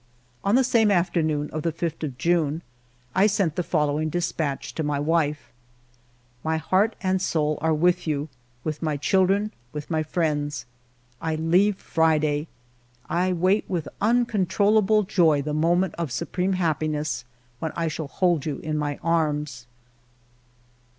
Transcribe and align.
On 0.43 0.55
the 0.55 0.63
same 0.63 0.89
afternoon, 0.89 1.51
of 1.51 1.61
the 1.61 1.71
5th 1.71 2.01
of 2.03 2.17
June, 2.17 2.63
I 3.13 3.27
sent 3.27 3.55
the 3.55 3.61
following 3.61 4.09
despatch 4.09 4.73
to 4.73 4.81
my 4.81 4.99
wife:—" 4.99 5.51
My 6.43 6.57
heart 6.57 6.95
and 7.03 7.21
soul 7.21 7.59
are 7.61 7.71
with 7.71 8.07
you, 8.07 8.27
with 8.63 8.81
my 8.81 8.97
children, 8.97 9.51
with 9.73 9.91
my 9.91 10.01
friends. 10.01 10.65
I 11.21 11.35
leave 11.35 11.75
Friday. 11.75 12.47
I 13.11 13.31
wait 13.31 13.65
with 13.67 13.87
uncontrollable 14.01 15.03
joy 15.03 15.43
the 15.43 15.53
moment 15.53 15.93
of 15.99 16.11
supreme 16.11 16.53
happiness, 16.53 17.23
when 17.59 17.71
I 17.75 17.87
shall 17.87 18.07
hold 18.07 18.43
you 18.43 18.57
in 18.57 18.79
my 18.79 18.97
arms." 19.03 19.67